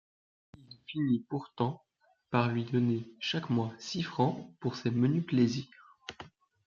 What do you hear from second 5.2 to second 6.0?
plaisirs.